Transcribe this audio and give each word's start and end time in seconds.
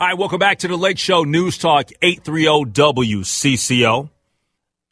All 0.00 0.06
right, 0.06 0.16
welcome 0.16 0.38
back 0.38 0.60
to 0.60 0.68
the 0.68 0.78
Lake 0.78 0.96
Show 0.96 1.24
News 1.24 1.58
Talk 1.58 1.90
830 2.00 2.72
WCCO. 2.72 4.08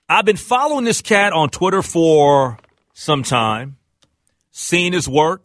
I've 0.06 0.26
been 0.26 0.36
following 0.36 0.84
this 0.84 1.00
cat 1.00 1.32
on 1.32 1.48
Twitter 1.48 1.80
for 1.80 2.58
some 2.92 3.22
time, 3.22 3.78
seen 4.50 4.92
his 4.92 5.08
work, 5.08 5.42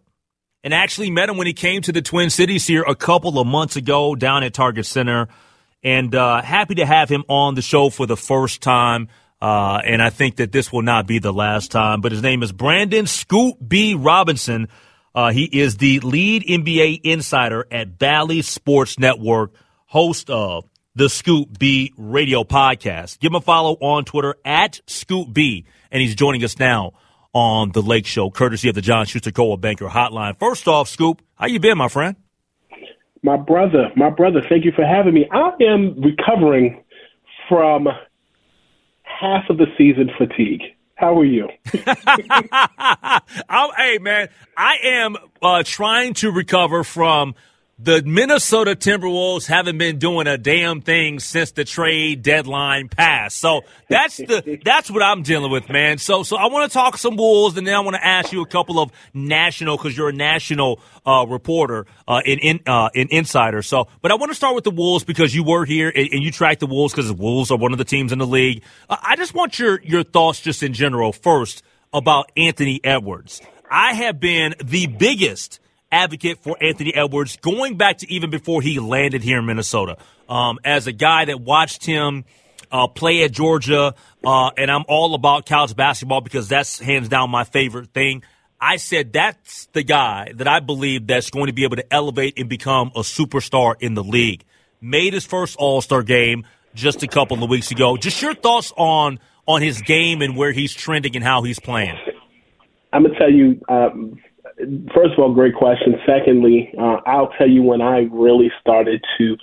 and 0.66 0.74
actually 0.74 1.12
met 1.12 1.30
him 1.30 1.38
when 1.38 1.48
he 1.48 1.54
came 1.54 1.82
to 1.84 1.94
the 1.94 2.02
Twin 2.02 2.30
Cities 2.30 2.68
here 2.68 2.84
a 2.86 2.94
couple 2.94 3.40
of 3.40 3.48
months 3.48 3.78
ago 3.78 4.16
down 4.16 4.44
at 4.44 4.54
Target 4.54 4.86
Center. 4.86 5.30
And 5.82 6.14
uh, 6.14 6.42
happy 6.42 6.76
to 6.76 6.86
have 6.86 7.08
him 7.08 7.24
on 7.30 7.56
the 7.56 7.62
show 7.62 7.90
for 7.90 8.06
the 8.06 8.18
first 8.18 8.62
time. 8.62 9.08
Uh, 9.42 9.80
and 9.86 10.02
I 10.02 10.10
think 10.10 10.36
that 10.36 10.52
this 10.52 10.74
will 10.74 10.82
not 10.82 11.08
be 11.08 11.20
the 11.20 11.32
last 11.32 11.72
time. 11.72 12.02
But 12.02 12.12
his 12.12 12.22
name 12.22 12.44
is 12.44 12.52
Brandon 12.52 13.08
Scoop 13.08 13.56
B. 13.66 13.94
Robinson. 13.94 14.68
Uh, 15.16 15.32
he 15.32 15.44
is 15.44 15.78
the 15.78 16.00
lead 16.00 16.44
NBA 16.44 17.02
insider 17.04 17.68
at 17.72 18.00
Bally 18.00 18.42
Sports 18.42 18.98
Network, 18.98 19.52
host 19.94 20.28
of 20.32 20.68
the 20.96 21.08
Scoop 21.08 21.60
B 21.60 21.94
radio 21.96 22.44
podcast. 22.44 23.20
Give 23.20 23.30
him 23.30 23.36
a 23.36 23.42
follow 23.42 23.74
on 23.74 24.06
Twitter 24.06 24.36
at 24.44 24.82
Scoop 24.88 25.32
B, 25.32 25.66
and 25.92 26.02
he's 26.02 26.16
joining 26.16 26.44
us 26.44 26.58
now 26.58 26.94
on 27.32 27.72
the 27.74 27.82
Lake 27.84 28.08
Show, 28.08 28.32
courtesy 28.32 28.70
of 28.70 28.74
the 28.74 28.82
John 28.82 29.06
Schuster 29.06 29.30
Coldwell 29.30 29.58
Banker 29.58 29.86
Hotline. 29.86 30.40
First 30.40 30.68
off, 30.68 30.90
Scoop, 30.90 31.22
how 31.36 31.46
you 31.46 31.60
been, 31.60 31.78
my 31.78 31.90
friend? 31.90 32.16
My 33.22 33.38
brother, 33.38 33.92
my 33.96 34.10
brother, 34.10 34.42
thank 34.50 34.66
you 34.66 34.72
for 34.76 34.84
having 34.84 35.14
me. 35.14 35.30
I 35.32 35.52
am 35.62 36.02
recovering 36.02 36.84
from 37.48 37.88
half 39.04 39.48
of 39.52 39.60
the 39.60 39.68
season 39.78 40.10
fatigue. 40.18 40.62
How 40.96 41.20
are 41.20 41.26
you? 41.26 41.50
I'm, 43.48 43.70
hey, 43.78 44.00
man, 44.00 44.30
I 44.58 44.78
am 44.86 45.18
uh, 45.40 45.62
trying 45.64 46.16
to 46.16 46.32
recover 46.32 46.84
from 46.84 47.36
the 47.84 48.02
Minnesota 48.06 48.76
Timberwolves 48.76 49.46
haven't 49.46 49.78
been 49.78 50.00
doing 50.00 50.26
a 50.26 50.38
damn 50.38 50.80
thing 50.82 51.20
since 51.20 51.52
the 51.52 51.66
trade 51.66 52.24
deadline 52.24 52.88
passed. 52.88 53.38
So 53.38 53.62
that's 53.90 54.18
the 54.18 54.60
that's 54.66 54.90
what 54.90 55.04
I'm 55.04 55.22
dealing 55.22 55.52
with, 55.52 55.70
man. 55.70 55.98
So 55.98 56.24
so 56.24 56.38
I 56.38 56.46
want 56.46 56.72
to 56.72 56.74
talk 56.74 56.98
some 56.98 57.18
Wolves, 57.18 57.58
and 57.58 57.68
then 57.68 57.76
I 57.76 57.82
want 57.82 57.96
to 57.96 58.06
ask 58.06 58.32
you 58.32 58.42
a 58.42 58.48
couple 58.48 58.80
of 58.80 58.92
national 59.14 59.76
because 59.76 59.98
you're 59.98 60.10
a 60.10 60.14
national 60.14 60.80
uh, 61.06 61.26
reporter 61.28 61.86
uh, 62.08 62.22
in 62.26 62.40
in 62.40 62.60
uh, 62.66 62.90
in 62.94 63.10
Insider. 63.12 63.62
So, 63.62 63.90
but 64.02 64.12
I 64.12 64.16
want 64.16 64.32
to 64.32 64.36
start 64.36 64.56
with 64.56 64.64
the 64.64 64.72
Wolves 64.72 65.04
because 65.04 65.36
you 65.36 65.44
were 65.44 65.66
here 65.66 65.92
and, 65.94 66.08
and 66.12 66.24
you 66.24 66.32
track 66.32 66.60
the 66.60 66.68
Wolves 66.68 66.94
because 66.94 67.08
the 67.08 67.14
Wolves 67.14 67.52
are 67.52 67.58
one 67.58 67.74
of 67.74 67.78
the 67.78 67.86
teams 67.86 68.14
in 68.14 68.20
the 68.20 68.28
league. 68.28 68.64
Uh, 68.90 68.96
I 69.02 69.18
just 69.18 69.34
want 69.34 69.60
your 69.60 69.82
your 69.82 70.04
thoughts 70.04 70.40
just 70.40 70.64
in 70.64 70.74
general 70.74 71.12
first 71.12 71.64
about 71.92 72.32
Anthony 72.38 72.80
Edwards. 72.84 73.42
I 73.70 73.94
have 73.94 74.20
been 74.20 74.56
the 74.64 74.88
biggest 74.88 75.60
advocate 75.94 76.40
for 76.40 76.58
Anthony 76.62 76.94
Edwards 76.94 77.38
going 77.38 77.78
back 77.78 78.00
to 78.00 78.12
even 78.12 78.32
before 78.32 78.62
he 78.62 78.80
landed 78.80 79.22
here 79.24 79.40
in 79.40 79.46
Minnesota. 79.46 79.98
Um, 80.28 80.60
as 80.66 80.88
a 80.88 80.92
guy 80.92 81.26
that 81.26 81.40
watched 81.40 81.86
him 81.86 82.26
uh, 82.72 82.88
play 82.88 83.24
at 83.24 83.32
Georgia, 83.32 83.94
uh, 84.26 84.52
and 84.58 84.72
I'm 84.72 84.84
all 84.88 85.14
about 85.14 85.46
college 85.46 85.76
basketball 85.76 86.22
because 86.22 86.48
that's 86.48 86.80
hands 86.80 87.08
down 87.08 87.30
my 87.30 87.44
favorite 87.44 87.94
thing. 87.94 88.24
I 88.60 88.78
said 88.78 89.14
that's 89.14 89.68
the 89.74 89.84
guy 89.84 90.32
that 90.36 90.48
I 90.48 90.60
believe 90.60 91.06
that's 91.06 91.30
going 91.30 91.48
to 91.48 91.54
be 91.54 91.66
able 91.66 91.76
to 91.76 91.94
elevate 91.94 92.40
and 92.40 92.50
become 92.50 92.92
a 92.96 93.02
superstar 93.02 93.76
in 93.80 93.94
the 93.94 94.04
league. 94.04 94.44
Made 94.82 95.14
his 95.14 95.26
first 95.26 95.58
All 95.58 95.82
Star 95.82 96.02
game 96.02 96.46
just 96.74 97.04
a 97.04 97.08
couple 97.08 97.44
of 97.44 97.50
weeks 97.50 97.72
ago. 97.72 97.98
Just 97.98 98.22
your 98.22 98.34
thoughts 98.34 98.74
on 98.76 99.20
on 99.46 99.62
his 99.62 99.82
game 99.82 100.22
and 100.22 100.36
where 100.36 100.54
he's 100.54 100.74
trending 100.74 101.16
and 101.16 101.24
how 101.24 101.44
he's 101.44 101.60
playing. 101.60 101.98
I'm 102.94 103.04
gonna 103.04 103.18
tell 103.20 103.32
you. 103.32 103.62
Um, 103.68 104.18
first 104.94 105.14
of 105.14 105.20
all, 105.20 105.34
great 105.34 105.56
question. 105.56 105.96
Secondly, 106.06 106.74
uh, 106.80 106.98
I'll 107.06 107.32
tell 107.38 107.50
you 107.50 107.64
when 107.64 107.82
I 107.82 108.08
really 108.12 108.52
started 108.62 109.04
to 109.18 109.38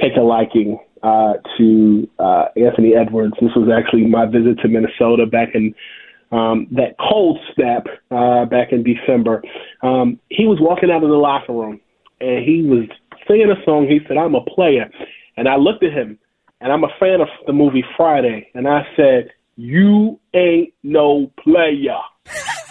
take 0.00 0.16
a 0.16 0.22
liking 0.22 0.78
uh, 1.02 1.34
to 1.58 2.08
uh, 2.18 2.46
Anthony 2.56 2.94
Edwards. 2.94 3.34
This 3.40 3.50
was 3.54 3.68
actually 3.70 4.06
my 4.06 4.26
visit 4.26 4.58
to 4.62 4.68
Minnesota 4.68 5.26
back 5.26 5.54
in 5.54 5.74
um, 6.32 6.66
that 6.72 6.96
cold 6.98 7.38
snap 7.54 7.86
uh, 8.10 8.46
back 8.46 8.72
in 8.72 8.82
December. 8.82 9.42
Um, 9.82 10.18
he 10.30 10.46
was 10.46 10.58
walking 10.60 10.90
out 10.90 11.04
of 11.04 11.10
the 11.10 11.16
locker 11.16 11.52
room 11.52 11.80
and 12.20 12.44
he 12.44 12.62
was 12.62 12.88
singing 13.28 13.50
a 13.50 13.64
song. 13.64 13.86
He 13.88 14.00
said, 14.06 14.16
"I'm 14.16 14.34
a 14.34 14.42
player," 14.42 14.90
and 15.36 15.48
I 15.48 15.56
looked 15.56 15.84
at 15.84 15.92
him, 15.92 16.18
and 16.60 16.72
I'm 16.72 16.84
a 16.84 16.94
fan 16.98 17.20
of 17.20 17.28
the 17.46 17.52
movie 17.52 17.84
Friday, 17.96 18.48
and 18.54 18.66
I 18.66 18.86
said, 18.96 19.30
"You 19.56 20.18
ain't 20.34 20.72
no 20.82 21.30
player." 21.42 21.98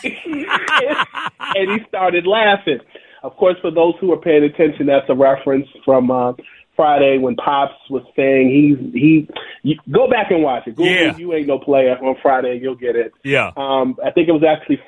and 1.56 1.72
he 1.72 1.86
started 1.88 2.26
laughing. 2.28 2.80
Of 3.24 3.36
course, 3.38 3.56
for 3.62 3.72
those 3.72 3.94
who 4.02 4.12
are 4.12 4.18
paying 4.18 4.44
attention, 4.44 4.86
that's 4.86 5.10
a 5.10 5.16
reference 5.16 5.68
from 5.86 6.12
uh, 6.12 6.34
Friday 6.76 7.18
when 7.20 7.36
Pops 7.36 7.74
was 7.90 8.04
saying 8.16 8.50
he's 8.50 8.94
he. 8.94 9.30
You, 9.64 9.78
go 9.92 10.10
back 10.10 10.32
and 10.32 10.44
watch 10.44 10.68
it. 10.68 10.76
Google 10.76 10.92
Yeah. 10.92 11.18
you 11.18 11.34
ain't 11.34 11.48
no 11.48 11.58
player 11.58 11.98
on 11.98 12.16
Friday, 12.22 12.60
you'll 12.62 12.76
get 12.76 12.96
it. 12.96 13.14
Yeah. 13.24 13.52
Um, 13.56 13.98
I 14.04 14.12
think 14.12 14.28
it 14.28 14.34
was 14.34 14.44
actually 14.44 14.82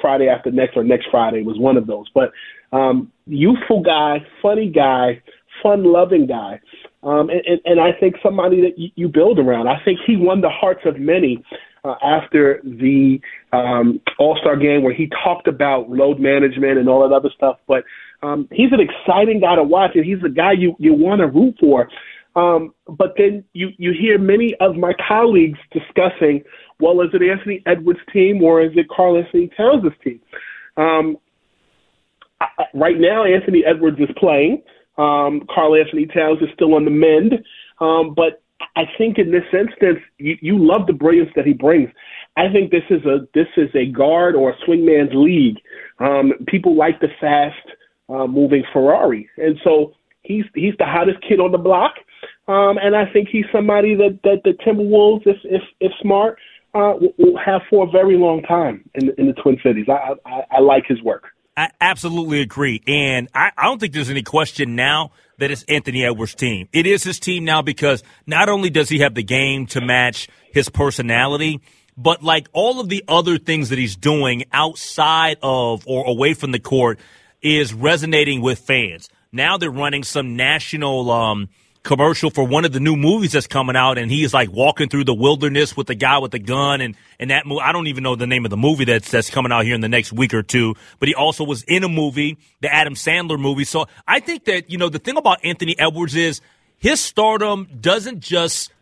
Friday 0.00 0.28
after 0.28 0.50
next 0.50 0.76
or 0.76 0.82
next 0.82 1.06
Friday 1.10 1.42
was 1.42 1.58
one 1.58 1.76
of 1.76 1.86
those. 1.86 2.06
But 2.12 2.32
um, 2.72 3.12
youthful 3.26 3.82
guy, 3.82 4.26
funny 4.42 4.68
guy, 4.68 5.22
fun-loving 5.62 6.26
guy, 6.26 6.60
um, 7.02 7.30
and, 7.30 7.40
and, 7.46 7.60
and 7.64 7.80
I 7.80 7.92
think 7.92 8.16
somebody 8.22 8.60
that 8.62 8.78
you, 8.78 8.90
you 8.96 9.08
build 9.08 9.38
around. 9.38 9.68
I 9.68 9.80
think 9.84 10.00
he 10.04 10.16
won 10.16 10.40
the 10.40 10.50
hearts 10.50 10.80
of 10.84 10.98
many 10.98 11.44
uh, 11.86 11.94
after 12.02 12.60
the 12.64 13.20
um, 13.52 14.00
All 14.18 14.36
Star 14.40 14.56
game 14.56 14.82
where 14.82 14.94
he 14.94 15.08
talked 15.22 15.46
about 15.46 15.88
load 15.88 16.18
management 16.18 16.78
and 16.78 16.88
all 16.88 17.08
that 17.08 17.14
other 17.14 17.30
stuff. 17.34 17.58
But 17.68 17.84
um, 18.22 18.48
he's 18.50 18.72
an 18.72 18.80
exciting 18.80 19.40
guy 19.40 19.54
to 19.54 19.62
watch, 19.62 19.92
and 19.94 20.04
he's 20.04 20.22
a 20.24 20.28
guy 20.28 20.52
you 20.52 20.74
you 20.78 20.94
want 20.94 21.20
to 21.20 21.28
root 21.28 21.56
for. 21.60 21.88
Um, 22.34 22.74
but 22.86 23.14
then 23.16 23.44
you 23.52 23.68
you 23.78 23.92
hear 23.98 24.18
many 24.18 24.54
of 24.60 24.76
my 24.76 24.92
colleagues 25.08 25.58
discussing, 25.72 26.42
well, 26.80 27.00
is 27.00 27.08
it 27.14 27.22
Anthony 27.22 27.62
Edwards' 27.66 28.00
team 28.12 28.42
or 28.42 28.62
is 28.62 28.72
it 28.74 28.86
Karl-Anthony 28.94 29.50
Towns' 29.56 29.92
team? 30.02 30.20
Um, 30.76 31.16
I, 32.40 32.46
right 32.74 32.98
now, 32.98 33.24
Anthony 33.24 33.62
Edwards 33.64 33.98
is 33.98 34.10
playing. 34.18 34.62
Um, 34.98 35.46
Karl-Anthony 35.54 36.06
Towns 36.06 36.42
is 36.42 36.48
still 36.54 36.74
on 36.74 36.84
the 36.84 36.90
mend, 36.90 37.42
um, 37.80 38.14
but 38.14 38.42
I 38.76 38.84
think 38.98 39.18
in 39.18 39.30
this 39.30 39.44
instance, 39.52 39.98
you, 40.18 40.36
you 40.40 40.58
love 40.58 40.86
the 40.86 40.92
brilliance 40.92 41.30
that 41.36 41.46
he 41.46 41.52
brings. 41.52 41.90
I 42.36 42.50
think 42.52 42.70
this 42.70 42.84
is 42.90 43.04
a 43.04 43.26
this 43.34 43.48
is 43.56 43.68
a 43.74 43.86
guard 43.86 44.34
or 44.34 44.50
a 44.50 44.56
swingman's 44.66 45.12
league. 45.14 45.58
Um, 45.98 46.32
people 46.46 46.76
like 46.76 47.00
the 47.00 47.08
fast 47.20 47.56
uh, 48.08 48.26
moving 48.26 48.64
Ferrari, 48.72 49.28
and 49.38 49.58
so 49.64 49.94
he's 50.22 50.44
he's 50.54 50.74
the 50.78 50.84
hottest 50.84 51.18
kid 51.26 51.40
on 51.40 51.52
the 51.52 51.58
block. 51.58 51.94
Um, 52.48 52.78
and 52.78 52.94
I 52.94 53.10
think 53.12 53.28
he's 53.28 53.46
somebody 53.52 53.94
that 53.94 54.20
that 54.24 54.42
the 54.44 54.52
Timberwolves, 54.64 55.26
if 55.26 55.36
if 55.44 55.62
if 55.80 55.92
smart, 56.00 56.38
uh, 56.74 56.94
will, 57.18 57.38
have 57.44 57.62
for 57.68 57.86
a 57.86 57.90
very 57.90 58.16
long 58.16 58.42
time 58.42 58.88
in 58.94 59.10
in 59.18 59.26
the 59.26 59.34
Twin 59.34 59.58
Cities. 59.62 59.86
I 59.88 60.14
I, 60.24 60.42
I 60.52 60.60
like 60.60 60.84
his 60.86 61.02
work. 61.02 61.24
I 61.56 61.70
absolutely 61.80 62.40
agree. 62.40 62.82
And 62.86 63.28
I, 63.34 63.50
I 63.56 63.64
don't 63.64 63.78
think 63.78 63.94
there's 63.94 64.10
any 64.10 64.22
question 64.22 64.76
now 64.76 65.12
that 65.38 65.50
it's 65.50 65.64
Anthony 65.64 66.04
Edwards' 66.04 66.34
team. 66.34 66.68
It 66.72 66.86
is 66.86 67.02
his 67.02 67.18
team 67.18 67.44
now 67.44 67.62
because 67.62 68.02
not 68.26 68.48
only 68.48 68.70
does 68.70 68.88
he 68.88 68.98
have 69.00 69.14
the 69.14 69.22
game 69.22 69.66
to 69.68 69.80
match 69.80 70.28
his 70.52 70.68
personality, 70.68 71.60
but 71.96 72.22
like 72.22 72.48
all 72.52 72.80
of 72.80 72.88
the 72.88 73.04
other 73.08 73.38
things 73.38 73.70
that 73.70 73.78
he's 73.78 73.96
doing 73.96 74.44
outside 74.52 75.38
of 75.42 75.86
or 75.86 76.06
away 76.06 76.34
from 76.34 76.52
the 76.52 76.60
court 76.60 76.98
is 77.42 77.72
resonating 77.72 78.42
with 78.42 78.58
fans. 78.58 79.08
Now 79.32 79.56
they're 79.56 79.70
running 79.70 80.04
some 80.04 80.36
national 80.36 81.10
um, 81.10 81.48
commercial 81.86 82.28
for 82.30 82.44
one 82.44 82.66
of 82.66 82.72
the 82.72 82.80
new 82.80 82.96
movies 82.96 83.32
that's 83.32 83.46
coming 83.46 83.76
out, 83.76 83.96
and 83.96 84.10
he's 84.10 84.34
like 84.34 84.52
walking 84.52 84.88
through 84.88 85.04
the 85.04 85.14
wilderness 85.14 85.76
with 85.76 85.86
the 85.86 85.94
guy 85.94 86.18
with 86.18 86.32
the 86.32 86.38
gun, 86.38 86.82
and 86.82 86.96
and 87.18 87.30
that 87.30 87.46
movie. 87.46 87.62
I 87.62 87.72
don't 87.72 87.86
even 87.86 88.02
know 88.02 88.16
the 88.16 88.26
name 88.26 88.44
of 88.44 88.50
the 88.50 88.56
movie 88.56 88.84
that's 88.84 89.10
that's 89.10 89.30
coming 89.30 89.52
out 89.52 89.64
here 89.64 89.74
in 89.74 89.80
the 89.80 89.88
next 89.88 90.12
week 90.12 90.34
or 90.34 90.42
two. 90.42 90.74
But 90.98 91.08
he 91.08 91.14
also 91.14 91.44
was 91.44 91.62
in 91.62 91.84
a 91.84 91.88
movie, 91.88 92.36
the 92.60 92.72
Adam 92.72 92.94
Sandler 92.94 93.40
movie. 93.40 93.64
So 93.64 93.86
I 94.06 94.20
think 94.20 94.44
that 94.44 94.70
you 94.70 94.76
know 94.76 94.90
the 94.90 94.98
thing 94.98 95.16
about 95.16 95.42
Anthony 95.44 95.78
Edwards 95.78 96.14
is 96.14 96.42
his 96.76 97.00
stardom 97.00 97.68
doesn't 97.80 98.20
just 98.20 98.72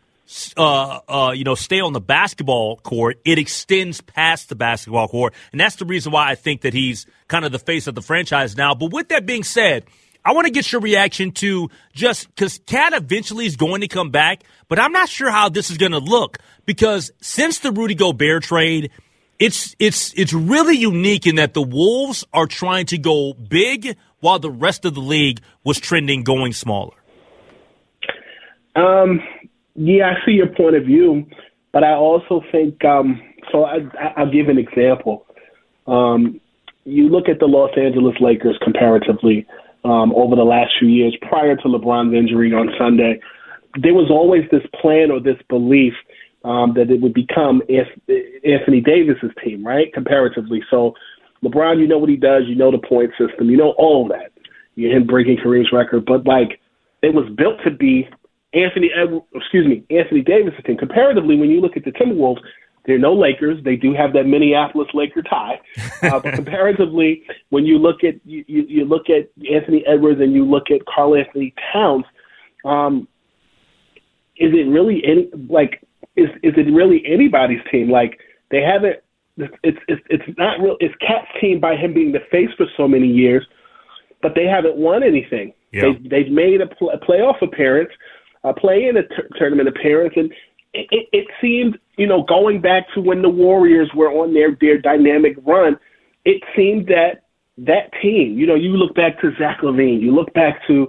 uh, 0.57 0.99
uh, 1.07 1.31
you 1.35 1.43
know, 1.43 1.55
stay 1.55 1.79
on 1.79 1.93
the 1.93 2.01
basketball 2.01 2.77
court, 2.77 3.19
it 3.25 3.37
extends 3.37 4.01
past 4.01 4.49
the 4.49 4.55
basketball 4.55 5.07
court. 5.07 5.33
And 5.51 5.61
that's 5.61 5.75
the 5.75 5.85
reason 5.85 6.11
why 6.11 6.29
I 6.29 6.35
think 6.35 6.61
that 6.61 6.73
he's 6.73 7.05
kind 7.27 7.45
of 7.45 7.51
the 7.51 7.59
face 7.59 7.85
of 7.85 7.93
the 7.93 8.01
franchise 8.01 8.57
now. 8.57 8.73
But 8.73 8.91
with 8.91 9.09
that 9.09 9.27
being 9.27 9.43
said, 9.43 9.85
I 10.25 10.33
want 10.33 10.47
to 10.47 10.51
get 10.51 10.71
your 10.71 10.81
reaction 10.81 11.31
to 11.33 11.69
just 11.93 12.27
because 12.29 12.59
KAT 12.65 12.93
eventually 12.93 13.45
is 13.45 13.55
going 13.55 13.81
to 13.81 13.87
come 13.87 14.09
back, 14.09 14.43
but 14.67 14.79
I'm 14.79 14.91
not 14.91 15.07
sure 15.07 15.29
how 15.29 15.49
this 15.49 15.69
is 15.69 15.77
going 15.77 15.91
to 15.91 15.99
look 15.99 16.39
because 16.65 17.11
since 17.21 17.59
the 17.59 17.71
Rudy 17.71 17.93
Gobert 17.93 18.43
trade, 18.43 18.89
it's 19.37 19.75
it's 19.77 20.13
it's 20.17 20.33
really 20.33 20.77
unique 20.77 21.27
in 21.27 21.35
that 21.35 21.53
the 21.53 21.61
Wolves 21.61 22.25
are 22.33 22.47
trying 22.47 22.87
to 22.87 22.97
go 22.97 23.33
big 23.33 23.97
while 24.19 24.39
the 24.39 24.49
rest 24.49 24.85
of 24.85 24.95
the 24.95 25.01
league 25.01 25.41
was 25.63 25.79
trending 25.79 26.23
going 26.23 26.53
smaller. 26.53 26.95
Um, 28.75 29.21
yeah, 29.75 30.11
I 30.11 30.25
see 30.25 30.31
your 30.31 30.47
point 30.47 30.75
of 30.75 30.85
view, 30.85 31.27
but 31.71 31.83
I 31.83 31.93
also 31.93 32.41
think 32.51 32.83
um, 32.83 33.21
so. 33.51 33.65
I, 33.65 33.77
I'll 34.17 34.31
give 34.31 34.47
an 34.47 34.57
example. 34.57 35.25
Um, 35.85 36.41
you 36.83 37.09
look 37.09 37.29
at 37.29 37.39
the 37.39 37.45
Los 37.45 37.71
Angeles 37.77 38.15
Lakers 38.19 38.57
comparatively 38.63 39.45
um, 39.85 40.13
over 40.15 40.35
the 40.35 40.43
last 40.43 40.73
few 40.79 40.89
years 40.89 41.15
prior 41.21 41.55
to 41.55 41.67
LeBron's 41.67 42.13
injury 42.13 42.51
on 42.51 42.69
Sunday. 42.77 43.19
There 43.81 43.93
was 43.93 44.09
always 44.09 44.43
this 44.51 44.65
plan 44.81 45.11
or 45.11 45.19
this 45.19 45.37
belief 45.47 45.93
um, 46.43 46.73
that 46.73 46.89
it 46.89 47.01
would 47.01 47.13
become 47.13 47.61
Anthony 47.69 48.81
Davis's 48.81 49.31
team, 49.43 49.65
right? 49.65 49.93
Comparatively, 49.93 50.61
so 50.69 50.95
LeBron, 51.43 51.79
you 51.79 51.87
know 51.87 51.97
what 51.97 52.09
he 52.09 52.15
does, 52.15 52.43
you 52.47 52.55
know 52.55 52.71
the 52.71 52.79
point 52.79 53.11
system, 53.17 53.49
you 53.49 53.57
know 53.57 53.75
all 53.77 54.03
of 54.03 54.09
that. 54.09 54.31
You 54.75 54.89
him 54.89 55.05
breaking 55.05 55.37
Kareem's 55.37 55.71
record, 55.71 56.05
but 56.05 56.25
like 56.25 56.59
it 57.01 57.13
was 57.13 57.29
built 57.37 57.59
to 57.63 57.71
be 57.71 58.09
Anthony, 58.53 58.89
excuse 59.33 59.67
me, 59.67 59.83
Anthony 59.95 60.21
Davis's 60.21 60.63
team. 60.65 60.77
Comparatively, 60.77 61.37
when 61.37 61.49
you 61.49 61.61
look 61.61 61.77
at 61.77 61.83
the 61.83 61.91
Timberwolves, 61.91 62.39
there 62.85 62.95
are 62.95 62.99
no 62.99 63.13
Lakers. 63.13 63.63
They 63.63 63.75
do 63.75 63.93
have 63.93 64.13
that 64.13 64.25
Minneapolis 64.25 64.87
Laker 64.93 65.21
tie. 65.23 65.59
Uh, 66.03 66.19
but 66.19 66.33
comparatively, 66.35 67.23
when 67.49 67.65
you 67.65 67.77
look 67.77 68.03
at 68.03 68.15
you, 68.25 68.43
you, 68.47 68.65
you 68.67 68.85
look 68.85 69.09
at 69.09 69.29
Anthony 69.51 69.83
Edwards 69.87 70.21
and 70.21 70.33
you 70.33 70.45
look 70.45 70.71
at 70.71 70.85
Karl-Anthony 70.85 71.53
Towns, 71.73 72.05
um, 72.63 73.07
is 74.37 74.51
it 74.53 74.69
really 74.69 75.01
any 75.05 75.29
like 75.49 75.81
is 76.15 76.29
is 76.43 76.53
it 76.57 76.71
really 76.71 77.03
anybody's 77.05 77.61
team? 77.71 77.89
Like 77.89 78.19
they 78.51 78.61
haven't. 78.61 78.97
It's 79.37 79.77
it's 79.87 80.01
it's 80.09 80.37
not 80.37 80.59
real. 80.61 80.77
It's 80.79 80.95
KAT's 81.05 81.27
team 81.41 81.59
by 81.59 81.75
him 81.75 81.93
being 81.93 82.11
the 82.11 82.21
face 82.31 82.49
for 82.55 82.67
so 82.77 82.87
many 82.87 83.07
years, 83.07 83.45
but 84.21 84.33
they 84.33 84.45
haven't 84.45 84.77
won 84.77 85.03
anything. 85.03 85.53
Yeah. 85.71 85.93
They 86.03 86.23
they've 86.23 86.31
made 86.31 86.61
a, 86.61 86.67
pl- 86.67 86.91
a 86.91 86.97
playoff 86.97 87.41
appearance, 87.41 87.91
a 88.43 88.53
play 88.53 88.85
in 88.85 88.95
a 88.95 89.03
t- 89.03 89.29
tournament 89.37 89.67
appearance, 89.67 90.13
and 90.15 90.31
it, 90.91 91.09
it, 91.11 91.27
seemed 91.41 91.77
you 91.97 92.07
know 92.07 92.23
going 92.23 92.61
back 92.61 92.85
to 92.93 93.01
when 93.01 93.21
the 93.21 93.29
Warriors 93.29 93.89
were 93.95 94.09
on 94.09 94.33
their 94.33 94.57
their 94.59 94.77
dynamic 94.77 95.35
run, 95.45 95.77
it 96.25 96.41
seemed 96.55 96.87
that 96.87 97.23
that 97.57 97.91
team. 98.01 98.37
You 98.37 98.47
know, 98.47 98.55
you 98.55 98.71
look 98.71 98.95
back 98.95 99.19
to 99.21 99.31
Zach 99.39 99.59
LaVine, 99.61 100.01
you 100.01 100.13
look 100.13 100.33
back 100.33 100.61
to 100.67 100.87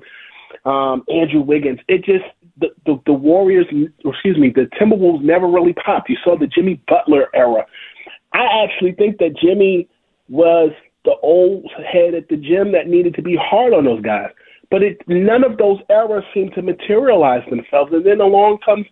um, 0.68 1.04
Andrew 1.08 1.40
Wiggins. 1.40 1.78
It 1.88 2.04
just 2.04 2.24
the, 2.58 2.68
the 2.84 3.00
the 3.06 3.12
Warriors, 3.12 3.66
excuse 4.04 4.38
me, 4.38 4.50
the 4.54 4.68
Timberwolves 4.80 5.22
never 5.22 5.46
really 5.46 5.74
popped. 5.74 6.08
You 6.08 6.16
saw 6.24 6.38
the 6.38 6.46
Jimmy 6.46 6.82
Butler 6.88 7.28
era. 7.34 7.64
I 8.32 8.64
actually 8.64 8.92
think 8.92 9.18
that 9.18 9.36
Jimmy 9.40 9.88
was 10.28 10.72
the 11.04 11.14
old 11.22 11.70
head 11.90 12.14
at 12.14 12.28
the 12.28 12.36
gym 12.36 12.72
that 12.72 12.88
needed 12.88 13.14
to 13.14 13.22
be 13.22 13.36
hard 13.40 13.72
on 13.72 13.84
those 13.84 14.02
guys. 14.02 14.30
But 14.70 14.82
it, 14.82 14.98
none 15.06 15.44
of 15.44 15.56
those 15.58 15.78
eras 15.88 16.24
seem 16.34 16.50
to 16.52 16.62
materialize 16.62 17.48
themselves. 17.48 17.92
And 17.92 18.04
then 18.04 18.20
along 18.20 18.58
comes 18.64 18.86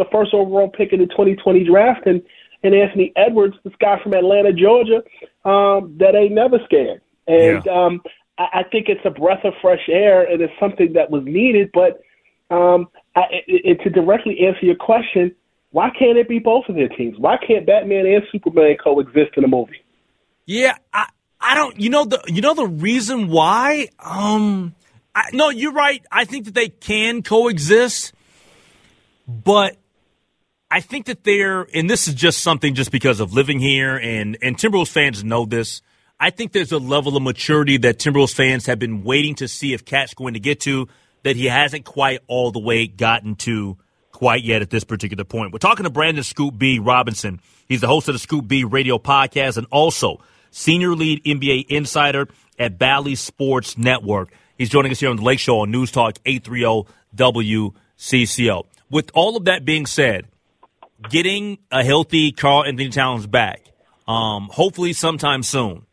the 0.00 0.06
first 0.10 0.32
overall 0.32 0.68
pick 0.68 0.92
in 0.92 1.00
the 1.00 1.06
2020 1.06 1.64
draft, 1.64 2.06
and 2.06 2.22
and 2.62 2.74
Anthony 2.74 3.12
Edwards, 3.16 3.54
this 3.64 3.72
guy 3.80 3.98
from 4.02 4.12
Atlanta, 4.12 4.52
Georgia, 4.52 5.02
um, 5.44 5.96
that 5.98 6.14
ain't 6.14 6.32
never 6.32 6.58
scared. 6.64 7.00
And 7.26 7.64
yeah. 7.64 7.72
um, 7.72 8.02
I, 8.38 8.60
I 8.60 8.62
think 8.70 8.88
it's 8.88 9.00
a 9.04 9.10
breath 9.10 9.44
of 9.44 9.54
fresh 9.62 9.88
air, 9.88 10.22
and 10.22 10.42
it's 10.42 10.52
something 10.58 10.92
that 10.94 11.10
was 11.10 11.22
needed. 11.24 11.70
But 11.72 12.02
um, 12.54 12.88
I, 13.14 13.22
it, 13.46 13.78
it, 13.78 13.84
to 13.84 13.90
directly 13.90 14.40
answer 14.46 14.66
your 14.66 14.76
question, 14.76 15.34
why 15.70 15.90
can't 15.98 16.18
it 16.18 16.28
be 16.28 16.38
both 16.38 16.64
of 16.68 16.74
their 16.74 16.88
teams? 16.88 17.18
Why 17.18 17.36
can't 17.46 17.66
Batman 17.66 18.06
and 18.06 18.22
Superman 18.32 18.76
coexist 18.82 19.36
in 19.36 19.44
a 19.44 19.48
movie? 19.48 19.84
Yeah, 20.44 20.74
I, 20.92 21.08
I 21.40 21.54
don't. 21.54 21.78
You 21.78 21.90
know 21.90 22.04
the 22.04 22.22
you 22.26 22.42
know 22.42 22.54
the 22.54 22.66
reason 22.66 23.28
why. 23.28 23.88
Um, 23.98 24.74
I, 25.14 25.30
no, 25.32 25.48
you're 25.48 25.72
right. 25.72 26.04
I 26.10 26.24
think 26.24 26.46
that 26.46 26.54
they 26.54 26.68
can 26.68 27.22
coexist, 27.22 28.12
but 29.26 29.76
I 30.70 30.80
think 30.80 31.06
that 31.06 31.24
they're, 31.24 31.66
and 31.74 31.90
this 31.90 32.06
is 32.06 32.14
just 32.14 32.42
something 32.42 32.74
just 32.74 32.92
because 32.92 33.18
of 33.18 33.32
living 33.32 33.58
here, 33.58 33.96
and 33.96 34.38
and 34.40 34.56
Timberwolves 34.56 34.88
fans 34.88 35.24
know 35.24 35.44
this. 35.44 35.82
I 36.20 36.30
think 36.30 36.52
there's 36.52 36.70
a 36.70 36.78
level 36.78 37.16
of 37.16 37.22
maturity 37.22 37.78
that 37.78 37.98
Timberwolves 37.98 38.34
fans 38.34 38.66
have 38.66 38.78
been 38.78 39.02
waiting 39.02 39.34
to 39.36 39.48
see 39.48 39.72
if 39.72 39.84
KAT's 39.84 40.14
going 40.14 40.34
to 40.34 40.40
get 40.40 40.60
to 40.60 40.86
that 41.22 41.34
he 41.34 41.46
hasn't 41.46 41.84
quite 41.84 42.20
all 42.26 42.52
the 42.52 42.58
way 42.58 42.86
gotten 42.86 43.36
to 43.36 43.78
quite 44.12 44.44
yet 44.44 44.62
at 44.62 44.70
this 44.70 44.84
particular 44.84 45.24
point. 45.24 45.52
We're 45.52 45.58
talking 45.58 45.84
to 45.84 45.90
Brandon 45.90 46.22
Scoop 46.22 46.56
B 46.56 46.78
Robinson. 46.78 47.40
He's 47.68 47.80
the 47.80 47.86
host 47.86 48.08
of 48.08 48.14
the 48.14 48.18
Scoop 48.18 48.46
B 48.46 48.64
radio 48.64 48.98
podcast 48.98 49.56
and 49.56 49.66
also 49.70 50.20
senior 50.50 50.94
lead 50.94 51.24
NBA 51.24 51.66
insider 51.68 52.28
at 52.58 52.78
Bally 52.78 53.14
Sports 53.14 53.78
Network. 53.78 54.30
He's 54.58 54.68
joining 54.68 54.92
us 54.92 55.00
here 55.00 55.08
on 55.08 55.16
the 55.16 55.22
Lake 55.22 55.38
Show 55.38 55.60
on 55.60 55.70
News 55.70 55.90
Talk 55.90 56.18
830 56.26 56.86
WCCO. 57.16 58.66
With 58.90 59.10
all 59.14 59.36
of 59.36 59.46
that 59.46 59.64
being 59.64 59.86
said, 59.86 60.26
getting 61.08 61.58
a 61.70 61.84
healthy 61.84 62.32
Karl-Anthony 62.32 62.90
Towns 62.90 63.26
back, 63.26 63.64
um, 64.06 64.48
hopefully 64.52 64.92
sometime 64.92 65.42
soon. 65.42 65.86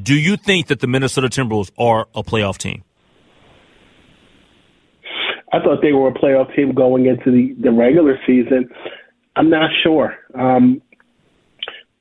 Do 0.00 0.14
you 0.14 0.36
think 0.36 0.68
that 0.68 0.80
the 0.80 0.86
Minnesota 0.86 1.28
Timberwolves 1.28 1.70
are 1.78 2.08
a 2.14 2.22
playoff 2.22 2.58
team? 2.58 2.84
I 5.52 5.60
thought 5.60 5.82
they 5.82 5.92
were 5.92 6.08
a 6.08 6.14
playoff 6.14 6.54
team 6.56 6.74
going 6.74 7.06
into 7.06 7.30
the, 7.30 7.54
the 7.60 7.70
regular 7.70 8.18
season. 8.26 8.68
I'm 9.36 9.50
not 9.50 9.70
sure. 9.84 10.16
Um, 10.34 10.82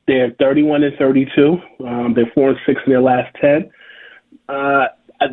they're 0.08 0.32
31 0.40 0.84
and 0.84 0.98
32. 0.98 1.58
Um, 1.86 2.14
they're 2.16 2.32
four 2.34 2.50
and 2.50 2.60
six 2.66 2.82
in 2.86 2.92
their 2.92 3.02
last 3.02 3.36
10. 3.40 3.70
Uh, 4.50 4.86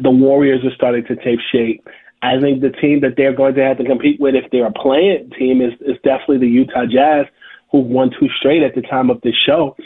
the 0.02 0.10
Warriors 0.10 0.64
are 0.64 0.74
starting 0.74 1.04
to 1.06 1.16
take 1.16 1.38
shape. 1.50 1.86
I 2.22 2.38
think 2.40 2.60
the 2.60 2.70
team 2.70 3.00
that 3.00 3.14
they're 3.16 3.34
going 3.34 3.54
to 3.54 3.62
have 3.62 3.78
to 3.78 3.84
compete 3.84 4.20
with, 4.20 4.34
if 4.34 4.50
they're 4.50 4.66
a 4.66 4.72
playing 4.72 5.30
team, 5.38 5.62
is, 5.62 5.72
is 5.80 5.96
definitely 6.04 6.38
the 6.38 6.48
Utah 6.48 6.84
Jazz, 6.84 7.26
who 7.72 7.78
won 7.78 8.10
two 8.10 8.28
straight 8.38 8.62
at 8.62 8.74
the 8.74 8.82
time 8.82 9.10
of 9.10 9.20
this 9.22 9.34
show. 9.46 9.76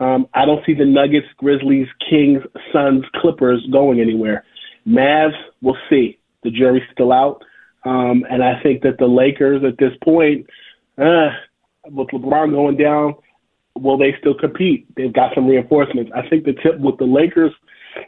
Um, 0.00 0.26
I 0.34 0.44
don't 0.44 0.64
see 0.66 0.74
the 0.74 0.84
Nuggets, 0.84 1.26
Grizzlies, 1.36 1.86
Kings, 2.10 2.42
Suns, 2.72 3.04
Clippers 3.14 3.64
going 3.70 4.00
anywhere. 4.00 4.44
Mavs, 4.86 5.36
we'll 5.62 5.78
see. 5.88 6.18
The 6.42 6.50
jury's 6.50 6.82
still 6.92 7.12
out. 7.12 7.42
Um, 7.84 8.24
and 8.28 8.42
I 8.42 8.60
think 8.62 8.82
that 8.82 8.98
the 8.98 9.06
Lakers 9.06 9.62
at 9.64 9.78
this 9.78 9.92
point, 10.02 10.46
uh, 10.98 11.30
with 11.84 12.08
LeBron 12.08 12.50
going 12.50 12.76
down, 12.76 13.14
will 13.76 13.98
they 13.98 14.14
still 14.18 14.34
compete? 14.34 14.86
They've 14.96 15.12
got 15.12 15.34
some 15.34 15.46
reinforcements. 15.46 16.10
I 16.14 16.28
think 16.28 16.44
the 16.44 16.54
tip 16.54 16.78
with 16.78 16.98
the 16.98 17.04
Lakers 17.04 17.52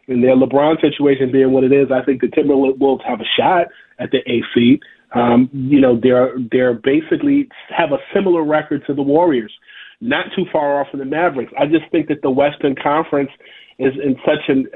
and 0.08 0.22
their 0.22 0.36
LeBron 0.36 0.80
situation 0.80 1.32
being 1.32 1.52
what 1.52 1.64
it 1.64 1.72
is, 1.72 1.88
I 1.90 2.04
think 2.04 2.20
the 2.20 2.28
Timberwolves 2.28 3.04
have 3.06 3.20
a 3.20 3.30
shot 3.38 3.66
at 3.98 4.10
the 4.10 4.18
A 4.30 4.42
seed. 4.54 4.80
Um, 5.14 5.48
you 5.52 5.80
know, 5.80 5.98
they're 6.00 6.34
they're 6.50 6.74
basically 6.74 7.48
have 7.74 7.92
a 7.92 7.98
similar 8.14 8.42
record 8.44 8.84
to 8.86 8.94
the 8.94 9.02
Warriors, 9.02 9.52
not 10.00 10.26
too 10.34 10.44
far 10.52 10.80
off 10.80 10.88
from 10.90 11.00
the 11.00 11.06
Mavericks. 11.06 11.52
I 11.58 11.66
just 11.66 11.90
think 11.90 12.08
that 12.08 12.22
the 12.22 12.30
Western 12.30 12.74
Conference 12.74 13.30
is 13.78 13.92
in 14.02 14.16
such 14.24 14.48
an 14.48 14.66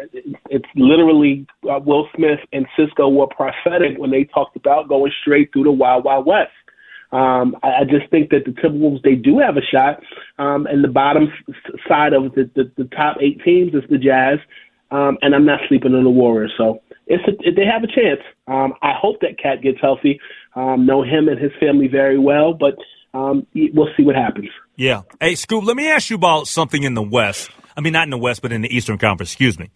it's 0.51 0.69
literally 0.77 1.47
uh, 1.71 1.81
Will 1.85 2.09
Smith 2.15 2.41
and 2.53 2.67
Sisqó 2.79 3.13
were 3.13 3.27
prophetic 3.27 3.99
when 3.99 4.11
they 4.11 4.25
talked 4.25 4.57
about 4.57 4.89
going 4.89 5.13
straight 5.21 5.53
through 5.53 5.65
the 5.65 5.73
Wild 5.73 6.05
Wild 6.05 6.27
West. 6.27 6.53
Um, 7.13 7.57
I, 7.63 7.81
I 7.81 7.85
just 7.85 8.09
think 8.11 8.31
that 8.31 8.45
the 8.45 8.53
Timberwolves 8.53 9.03
they 9.03 9.17
do 9.17 9.39
have 9.39 9.57
a 9.57 9.63
shot, 9.63 10.03
um, 10.39 10.67
and 10.67 10.85
the 10.85 10.89
bottom 10.89 11.33
side 11.89 12.13
of 12.13 12.35
the, 12.35 12.49
the, 12.55 12.71
the 12.77 12.85
top 12.85 13.17
eight 13.21 13.43
teams 13.43 13.75
is 13.75 13.83
the 13.91 13.99
Jazz, 13.99 14.39
um, 14.91 15.19
and 15.23 15.35
I'm 15.35 15.47
not 15.47 15.61
sleeping 15.69 15.95
on 15.95 16.05
the 16.05 16.11
Warriors. 16.11 16.53
So 16.57 16.83
it's 17.07 17.25
a, 17.27 17.51
they 17.51 17.65
have 17.65 17.83
a 17.83 17.87
chance. 17.87 18.21
Um, 18.47 18.75
I 18.83 18.93
hope 19.01 19.21
that 19.21 19.39
KAT 19.43 19.63
gets 19.63 19.79
healthy. 19.81 20.21
Um, 20.55 20.87
know 20.87 21.03
him 21.03 21.29
and 21.29 21.39
his 21.39 21.53
family 21.61 21.89
very 21.89 22.19
well, 22.19 22.55
but 22.55 22.77
um, 23.13 23.47
we'll 23.55 23.89
see 23.97 24.03
what 24.03 24.17
happens. 24.17 24.49
Yeah. 24.77 25.03
Hey, 25.21 25.35
Scoop, 25.35 25.65
let 25.65 25.77
me 25.77 25.91
ask 25.91 26.11
you 26.11 26.17
about 26.17 26.47
something 26.49 26.83
in 26.83 26.95
the 26.95 27.03
West. 27.03 27.51
I 27.77 27.81
mean, 27.81 27.93
not 27.93 28.05
in 28.05 28.11
the 28.11 28.19
West, 28.19 28.43
but 28.43 28.53
in 28.53 28.63
the 28.63 28.75
Eastern 28.75 28.99
Conference. 28.99 29.31
Excuse 29.31 29.59
me. 29.59 29.71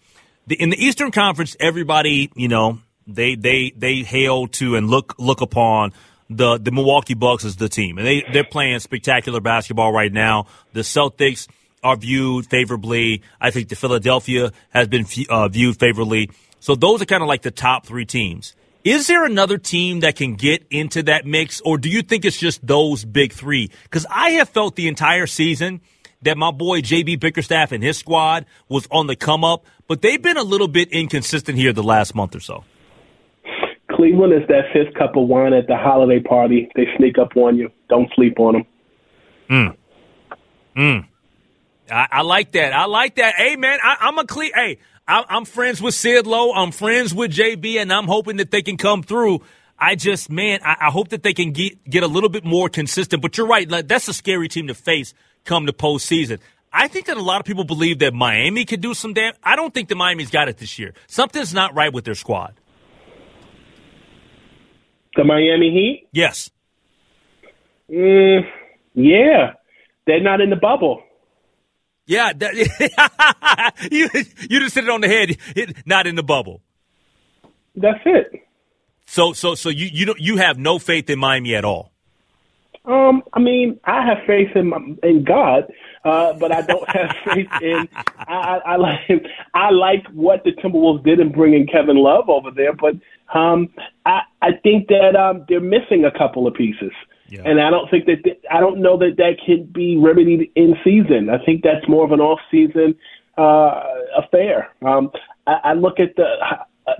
The, 0.46 0.56
in 0.56 0.70
the 0.70 0.84
Eastern 0.84 1.10
Conference, 1.10 1.56
everybody, 1.58 2.30
you 2.34 2.48
know, 2.48 2.78
they 3.06 3.34
they 3.34 3.72
they 3.76 3.96
hail 4.02 4.46
to 4.46 4.76
and 4.76 4.88
look 4.88 5.14
look 5.18 5.40
upon 5.40 5.92
the 6.30 6.58
the 6.58 6.70
Milwaukee 6.70 7.14
Bucks 7.14 7.44
as 7.44 7.56
the 7.56 7.68
team, 7.68 7.98
and 7.98 8.06
they 8.06 8.24
they're 8.32 8.44
playing 8.44 8.78
spectacular 8.80 9.40
basketball 9.40 9.92
right 9.92 10.12
now. 10.12 10.46
The 10.72 10.80
Celtics 10.80 11.48
are 11.84 11.96
viewed 11.96 12.46
favorably. 12.46 13.22
I 13.40 13.50
think 13.50 13.68
the 13.68 13.76
Philadelphia 13.76 14.50
has 14.70 14.88
been 14.88 15.06
uh, 15.28 15.48
viewed 15.48 15.78
favorably. 15.78 16.30
So 16.58 16.74
those 16.74 17.02
are 17.02 17.04
kind 17.04 17.22
of 17.22 17.28
like 17.28 17.42
the 17.42 17.50
top 17.50 17.86
three 17.86 18.06
teams. 18.06 18.56
Is 18.82 19.06
there 19.06 19.24
another 19.24 19.56
team 19.56 20.00
that 20.00 20.16
can 20.16 20.34
get 20.34 20.66
into 20.70 21.04
that 21.04 21.24
mix, 21.24 21.60
or 21.60 21.78
do 21.78 21.88
you 21.88 22.02
think 22.02 22.24
it's 22.24 22.38
just 22.38 22.66
those 22.66 23.04
big 23.04 23.32
three? 23.32 23.70
Because 23.84 24.06
I 24.10 24.30
have 24.32 24.48
felt 24.48 24.76
the 24.76 24.88
entire 24.88 25.26
season 25.26 25.80
that 26.22 26.36
my 26.36 26.50
boy 26.50 26.80
JB 26.80 27.20
Bickerstaff 27.20 27.72
and 27.72 27.82
his 27.82 27.98
squad 27.98 28.46
was 28.68 28.86
on 28.90 29.06
the 29.06 29.16
come 29.16 29.44
up, 29.44 29.64
but 29.88 30.02
they've 30.02 30.20
been 30.20 30.36
a 30.36 30.42
little 30.42 30.68
bit 30.68 30.90
inconsistent 30.90 31.56
here 31.56 31.72
the 31.72 31.82
last 31.82 32.14
month 32.14 32.34
or 32.34 32.40
so. 32.40 32.64
Cleveland 33.90 34.32
is 34.32 34.46
that 34.48 34.64
fifth 34.72 34.94
cup 34.94 35.16
of 35.16 35.28
wine 35.28 35.52
at 35.52 35.66
the 35.66 35.76
holiday 35.76 36.20
party. 36.20 36.68
They 36.74 36.84
sneak 36.98 37.16
up 37.18 37.36
on 37.36 37.56
you. 37.56 37.70
Don't 37.88 38.10
sleep 38.14 38.40
on 38.40 38.54
them. 38.54 38.64
Mm. 39.50 39.76
Mm. 40.76 41.06
I, 41.90 42.06
I 42.10 42.22
like 42.22 42.52
that. 42.52 42.72
I 42.72 42.86
like 42.86 43.16
that. 43.16 43.34
Hey, 43.36 43.56
man, 43.56 43.78
I, 43.82 43.96
I'm 44.00 44.18
a 44.18 44.24
Cle- 44.26 44.50
Hey, 44.54 44.78
I, 45.06 45.24
I'm 45.28 45.44
friends 45.44 45.82
with 45.82 45.94
Sid 45.94 46.26
Lowe. 46.26 46.52
I'm 46.52 46.72
friends 46.72 47.14
with 47.14 47.32
JB, 47.32 47.76
and 47.80 47.92
I'm 47.92 48.06
hoping 48.06 48.36
that 48.38 48.50
they 48.50 48.62
can 48.62 48.76
come 48.76 49.02
through. 49.02 49.42
I 49.78 49.96
just, 49.96 50.30
man, 50.30 50.60
I, 50.64 50.76
I 50.82 50.90
hope 50.90 51.08
that 51.08 51.22
they 51.22 51.34
can 51.34 51.52
get, 51.52 51.88
get 51.88 52.02
a 52.02 52.06
little 52.06 52.28
bit 52.28 52.44
more 52.44 52.68
consistent. 52.68 53.20
But 53.22 53.36
you're 53.36 53.46
right. 53.46 53.68
Like, 53.68 53.88
that's 53.88 54.08
a 54.08 54.14
scary 54.14 54.48
team 54.48 54.68
to 54.68 54.74
face 54.74 55.14
come 55.44 55.66
the 55.66 55.72
postseason. 55.72 56.38
I 56.72 56.88
think 56.88 57.06
that 57.06 57.16
a 57.16 57.22
lot 57.22 57.38
of 57.38 57.46
people 57.46 57.62
believe 57.64 58.00
that 58.00 58.14
Miami 58.14 58.64
could 58.64 58.80
do 58.80 58.94
some 58.94 59.14
damn. 59.14 59.34
I 59.44 59.54
don't 59.54 59.72
think 59.72 59.88
the 59.88 59.94
Miami's 59.94 60.30
got 60.30 60.48
it 60.48 60.56
this 60.56 60.76
year. 60.78 60.92
Something's 61.06 61.54
not 61.54 61.74
right 61.74 61.92
with 61.92 62.04
their 62.04 62.16
squad. 62.16 62.54
The 65.14 65.22
Miami 65.22 65.70
Heat? 65.70 66.08
Yes. 66.12 66.50
Mm, 67.88 68.40
yeah. 68.94 69.52
They're 70.06 70.20
not 70.20 70.40
in 70.40 70.50
the 70.50 70.56
bubble. 70.56 71.03
Yeah, 72.06 72.32
that, 72.34 73.74
you 73.90 74.08
you 74.50 74.60
just 74.60 74.74
hit 74.74 74.84
it 74.84 74.90
on 74.90 75.00
the 75.00 75.08
head. 75.08 75.36
It, 75.56 75.86
not 75.86 76.06
in 76.06 76.16
the 76.16 76.22
bubble. 76.22 76.60
That's 77.74 78.00
it. 78.04 78.46
So 79.06 79.32
so 79.32 79.54
so 79.54 79.68
you 79.68 79.88
you 79.92 80.06
don't 80.06 80.20
you 80.20 80.36
have 80.36 80.58
no 80.58 80.78
faith 80.78 81.08
in 81.08 81.18
Miami 81.18 81.54
at 81.54 81.64
all. 81.64 81.92
Um, 82.86 83.22
I 83.32 83.40
mean, 83.40 83.80
I 83.84 84.04
have 84.04 84.18
faith 84.26 84.54
in 84.54 84.68
my, 84.68 84.76
in 85.02 85.24
God, 85.24 85.72
uh, 86.04 86.34
but 86.34 86.52
I 86.52 86.60
don't 86.60 86.86
have 86.90 87.16
faith 87.24 87.48
in. 87.62 87.88
I, 88.18 88.34
I, 88.34 88.56
I 88.72 88.76
like 88.76 88.98
I 89.54 89.70
like 89.70 90.06
what 90.12 90.44
the 90.44 90.52
Timberwolves 90.52 91.02
did 91.04 91.18
in 91.20 91.32
bringing 91.32 91.66
Kevin 91.66 91.96
Love 91.96 92.28
over 92.28 92.50
there, 92.50 92.74
but 92.74 92.94
um, 93.36 93.70
I 94.04 94.20
I 94.42 94.52
think 94.62 94.88
that 94.88 95.16
um, 95.16 95.46
they're 95.48 95.60
missing 95.60 96.04
a 96.04 96.16
couple 96.16 96.46
of 96.46 96.52
pieces. 96.54 96.92
Yeah. 97.28 97.42
And 97.44 97.60
I 97.60 97.70
don't 97.70 97.90
think 97.90 98.06
that 98.06 98.18
I 98.50 98.60
don't 98.60 98.80
know 98.80 98.98
that 98.98 99.16
that 99.16 99.36
can 99.44 99.64
be 99.64 99.96
remedied 99.96 100.50
in 100.54 100.74
season. 100.84 101.30
I 101.30 101.42
think 101.44 101.62
that's 101.62 101.88
more 101.88 102.04
of 102.04 102.12
an 102.12 102.20
off 102.20 102.40
season 102.50 102.94
uh, 103.38 103.80
affair. 104.16 104.70
Um, 104.86 105.10
I, 105.46 105.60
I 105.64 105.72
look 105.72 106.00
at 106.00 106.16
the 106.16 106.24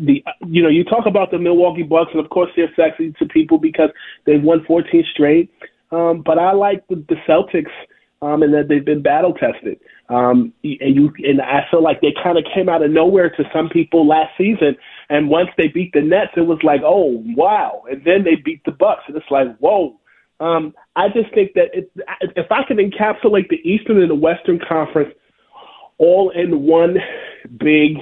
the 0.00 0.24
you 0.46 0.62
know 0.62 0.68
you 0.68 0.84
talk 0.84 1.06
about 1.06 1.30
the 1.30 1.38
Milwaukee 1.38 1.82
Bucks, 1.82 2.10
and 2.14 2.24
of 2.24 2.30
course 2.30 2.50
they're 2.56 2.72
sexy 2.74 3.12
to 3.18 3.26
people 3.26 3.58
because 3.58 3.90
they've 4.24 4.42
won 4.42 4.64
14 4.64 5.04
straight. 5.12 5.52
Um, 5.90 6.22
but 6.24 6.38
I 6.38 6.52
like 6.52 6.86
the, 6.88 6.96
the 7.08 7.16
Celtics, 7.28 7.70
um, 8.22 8.42
and 8.42 8.52
that 8.54 8.68
they've 8.68 8.84
been 8.84 9.02
battle 9.02 9.34
tested. 9.34 9.78
Um, 10.08 10.52
and 10.62 10.96
you 10.96 11.12
and 11.18 11.40
I 11.40 11.66
feel 11.70 11.82
like 11.82 12.00
they 12.00 12.14
kind 12.22 12.38
of 12.38 12.44
came 12.54 12.70
out 12.70 12.82
of 12.82 12.90
nowhere 12.90 13.28
to 13.28 13.44
some 13.52 13.68
people 13.68 14.06
last 14.06 14.30
season. 14.38 14.76
And 15.10 15.28
once 15.28 15.50
they 15.58 15.68
beat 15.68 15.92
the 15.92 16.00
Nets, 16.00 16.32
it 16.34 16.46
was 16.46 16.58
like, 16.62 16.80
oh 16.82 17.22
wow! 17.36 17.82
And 17.90 18.02
then 18.04 18.24
they 18.24 18.36
beat 18.36 18.64
the 18.64 18.72
Bucks, 18.72 19.02
and 19.06 19.16
it's 19.16 19.30
like, 19.30 19.54
whoa 19.58 19.98
um, 20.40 20.74
I 20.96 21.08
just 21.08 21.32
think 21.34 21.52
that 21.54 21.68
it, 21.72 21.90
if 22.36 22.50
I 22.50 22.64
could 22.66 22.78
encapsulate 22.78 23.48
the 23.48 23.56
Eastern 23.68 24.00
and 24.00 24.10
the 24.10 24.14
Western 24.14 24.58
Conference 24.58 25.14
all 25.98 26.30
in 26.30 26.62
one 26.62 26.96
big 27.58 27.98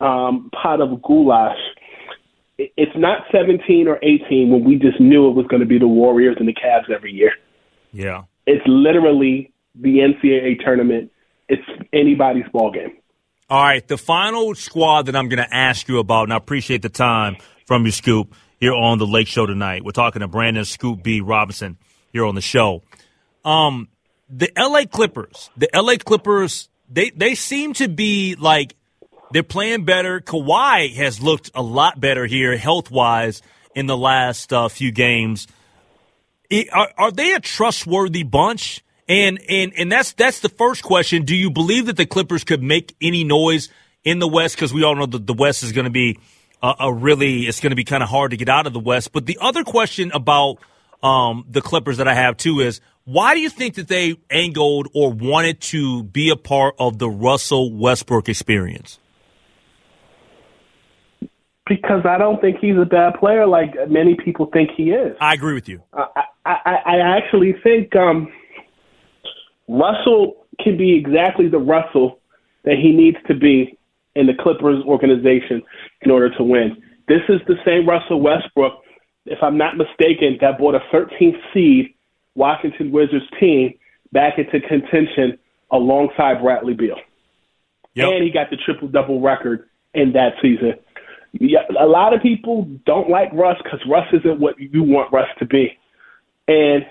um, 0.00 0.50
pot 0.50 0.80
of 0.80 1.02
goulash, 1.02 1.58
it's 2.58 2.92
not 2.96 3.22
17 3.32 3.88
or 3.88 3.98
18 4.02 4.50
when 4.50 4.64
we 4.64 4.76
just 4.76 5.00
knew 5.00 5.28
it 5.28 5.34
was 5.34 5.46
going 5.46 5.60
to 5.60 5.66
be 5.66 5.78
the 5.78 5.88
Warriors 5.88 6.36
and 6.38 6.48
the 6.48 6.54
Cavs 6.54 6.90
every 6.90 7.12
year. 7.12 7.32
Yeah. 7.92 8.24
It's 8.46 8.62
literally 8.66 9.52
the 9.74 9.98
NCAA 9.98 10.62
tournament. 10.64 11.10
It's 11.48 11.62
anybody's 11.92 12.48
ball 12.52 12.70
game. 12.70 12.96
All 13.48 13.62
right, 13.62 13.86
the 13.86 13.98
final 13.98 14.54
squad 14.54 15.06
that 15.06 15.16
I'm 15.16 15.28
going 15.28 15.42
to 15.42 15.54
ask 15.54 15.86
you 15.86 15.98
about, 15.98 16.24
and 16.24 16.32
I 16.32 16.36
appreciate 16.36 16.80
the 16.82 16.88
time 16.88 17.36
from 17.66 17.84
your 17.84 17.92
scoop, 17.92 18.34
here 18.62 18.74
on 18.74 18.96
the 18.98 19.06
Lake 19.08 19.26
Show 19.26 19.44
tonight. 19.44 19.84
We're 19.84 19.90
talking 19.90 20.20
to 20.20 20.28
Brandon 20.28 20.64
Scoop 20.64 21.02
B. 21.02 21.20
Robinson 21.20 21.78
here 22.12 22.24
on 22.24 22.36
the 22.36 22.40
show. 22.40 22.84
Um, 23.44 23.88
the 24.28 24.52
LA 24.56 24.84
Clippers, 24.84 25.50
the 25.56 25.68
LA 25.74 25.96
Clippers, 25.96 26.68
they, 26.88 27.10
they 27.10 27.34
seem 27.34 27.72
to 27.74 27.88
be 27.88 28.36
like 28.36 28.76
they're 29.32 29.42
playing 29.42 29.84
better. 29.84 30.20
Kawhi 30.20 30.94
has 30.94 31.20
looked 31.20 31.50
a 31.56 31.60
lot 31.60 31.98
better 31.98 32.24
here 32.24 32.56
health 32.56 32.88
wise 32.88 33.42
in 33.74 33.86
the 33.86 33.96
last 33.96 34.52
uh, 34.52 34.68
few 34.68 34.92
games. 34.92 35.48
It, 36.48 36.72
are, 36.72 36.92
are 36.96 37.10
they 37.10 37.32
a 37.32 37.40
trustworthy 37.40 38.22
bunch? 38.22 38.84
And 39.08 39.40
and 39.48 39.72
and 39.76 39.90
that's 39.90 40.12
that's 40.12 40.38
the 40.38 40.48
first 40.48 40.84
question. 40.84 41.24
Do 41.24 41.34
you 41.34 41.50
believe 41.50 41.86
that 41.86 41.96
the 41.96 42.06
Clippers 42.06 42.44
could 42.44 42.62
make 42.62 42.94
any 43.02 43.24
noise 43.24 43.70
in 44.04 44.20
the 44.20 44.28
West? 44.28 44.54
Because 44.54 44.72
we 44.72 44.84
all 44.84 44.94
know 44.94 45.06
that 45.06 45.26
the 45.26 45.34
West 45.34 45.64
is 45.64 45.72
going 45.72 45.86
to 45.86 45.90
be 45.90 46.20
a, 46.62 46.92
really 46.92 47.40
it's 47.42 47.60
going 47.60 47.70
to 47.70 47.76
be 47.76 47.84
kind 47.84 48.02
of 48.02 48.08
hard 48.08 48.30
to 48.30 48.36
get 48.36 48.48
out 48.48 48.66
of 48.66 48.72
the 48.72 48.80
West. 48.80 49.12
But 49.12 49.26
the 49.26 49.38
other 49.40 49.64
question 49.64 50.12
about 50.12 50.58
um, 51.02 51.44
the 51.48 51.60
Clippers 51.60 51.96
that 51.98 52.08
I 52.08 52.14
have 52.14 52.36
too 52.36 52.60
is 52.60 52.80
why 53.04 53.34
do 53.34 53.40
you 53.40 53.50
think 53.50 53.74
that 53.74 53.88
they 53.88 54.16
angled 54.30 54.88
or 54.94 55.12
wanted 55.12 55.60
to 55.62 56.04
be 56.04 56.30
a 56.30 56.36
part 56.36 56.74
of 56.78 56.98
the 56.98 57.10
Russell 57.10 57.72
Westbrook 57.72 58.28
experience? 58.28 58.98
Because 61.66 62.04
I 62.04 62.18
don't 62.18 62.40
think 62.40 62.58
he's 62.60 62.76
a 62.76 62.84
bad 62.84 63.14
player 63.18 63.46
like 63.46 63.74
many 63.88 64.16
people 64.22 64.46
think 64.52 64.70
he 64.76 64.90
is. 64.90 65.16
I 65.20 65.34
agree 65.34 65.54
with 65.54 65.68
you. 65.68 65.82
I, 65.92 66.26
I, 66.44 66.76
I 66.86 67.16
actually 67.16 67.54
think 67.62 67.94
um, 67.96 68.32
Russell 69.68 70.46
can 70.60 70.76
be 70.76 70.96
exactly 70.96 71.48
the 71.48 71.58
Russell 71.58 72.18
that 72.64 72.76
he 72.80 72.92
needs 72.92 73.16
to 73.26 73.34
be 73.34 73.78
in 74.14 74.26
the 74.26 74.34
Clippers 74.34 74.82
organization 74.84 75.62
in 76.02 76.10
order 76.10 76.34
to 76.36 76.44
win. 76.44 76.82
This 77.08 77.22
is 77.28 77.40
the 77.46 77.56
same 77.64 77.88
Russell 77.88 78.20
Westbrook, 78.20 78.82
if 79.26 79.38
I'm 79.42 79.56
not 79.56 79.76
mistaken, 79.76 80.38
that 80.40 80.58
brought 80.58 80.74
a 80.74 80.80
13th 80.92 81.38
seed 81.52 81.94
Washington 82.34 82.90
Wizards 82.92 83.24
team 83.38 83.74
back 84.12 84.38
into 84.38 84.60
contention 84.66 85.38
alongside 85.70 86.42
Bradley 86.42 86.74
Beal. 86.74 86.96
Yep. 87.94 88.08
And 88.08 88.24
he 88.24 88.30
got 88.30 88.50
the 88.50 88.56
triple 88.56 88.88
double 88.88 89.20
record 89.20 89.68
in 89.94 90.12
that 90.12 90.34
season. 90.40 90.74
Yeah, 91.32 91.60
a 91.80 91.86
lot 91.86 92.14
of 92.14 92.20
people 92.20 92.68
don't 92.84 93.08
like 93.08 93.32
Russ 93.32 93.56
because 93.62 93.80
Russ 93.88 94.06
isn't 94.12 94.38
what 94.38 94.58
you 94.58 94.82
want 94.82 95.12
Russ 95.12 95.28
to 95.38 95.46
be. 95.46 95.78
And 96.46 96.84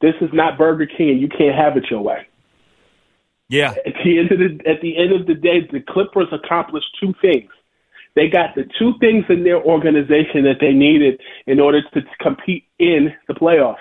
this 0.00 0.14
is 0.20 0.30
not 0.32 0.58
Burger 0.58 0.86
King. 0.86 1.18
You 1.18 1.28
can't 1.28 1.54
have 1.54 1.76
it 1.76 1.84
your 1.90 2.02
way. 2.02 2.26
Yeah. 3.48 3.74
At 3.86 3.94
the 4.04 4.18
end 4.18 4.32
of 4.32 4.38
the 4.38 4.68
at 4.68 4.80
the 4.80 4.96
end 4.96 5.12
of 5.12 5.26
the 5.26 5.34
day, 5.34 5.60
the 5.70 5.80
Clippers 5.80 6.28
accomplished 6.32 6.86
two 7.00 7.14
things. 7.20 7.50
They 8.14 8.28
got 8.28 8.54
the 8.54 8.64
two 8.78 8.94
things 8.98 9.24
in 9.28 9.44
their 9.44 9.62
organization 9.62 10.42
that 10.44 10.56
they 10.60 10.72
needed 10.72 11.20
in 11.46 11.60
order 11.60 11.82
to 11.82 12.00
compete 12.20 12.64
in 12.78 13.12
the 13.28 13.34
playoffs. 13.34 13.76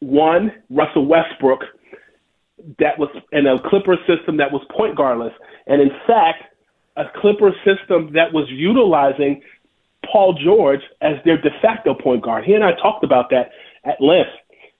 One, 0.00 0.52
Russell 0.70 1.06
Westbrook, 1.06 1.60
that 2.78 2.98
was 2.98 3.08
in 3.32 3.46
a 3.46 3.60
Clipper 3.68 3.96
system 4.06 4.36
that 4.38 4.50
was 4.52 4.62
point 4.76 4.96
guardless, 4.96 5.32
and 5.66 5.80
in 5.80 5.90
fact, 6.06 6.42
a 6.96 7.04
Clipper 7.20 7.52
system 7.64 8.12
that 8.12 8.32
was 8.32 8.46
utilizing 8.50 9.40
Paul 10.10 10.34
George 10.34 10.80
as 11.00 11.14
their 11.24 11.40
de 11.40 11.50
facto 11.62 11.94
point 11.94 12.22
guard. 12.22 12.44
He 12.44 12.54
and 12.54 12.64
I 12.64 12.72
talked 12.72 13.04
about 13.04 13.30
that 13.30 13.50
at 13.84 14.00
length. 14.00 14.30